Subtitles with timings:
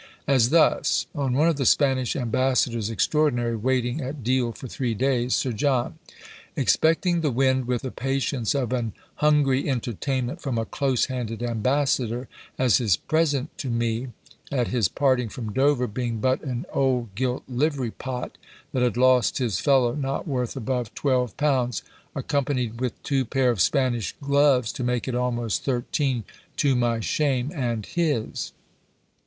[0.25, 5.35] As thus, on one of the Spanish ambassadors extraordinary waiting at Deal for three days,
[5.35, 5.99] Sir John,
[6.55, 12.27] "expecting the wind with the patience of an hungry entertainment from a close handed ambassador,
[12.57, 14.07] as his present to me
[14.51, 18.39] at his parting from Dover being but an old gilt livery pot,
[18.73, 21.83] that had lost his fellow, not worth above twelve pounds,
[22.15, 26.23] accompanied with two pair of Spanish gloves to make it almost thirteen,
[26.57, 28.51] to my shame and his."